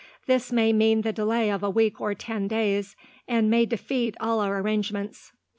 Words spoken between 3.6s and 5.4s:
defeat all our arrangements.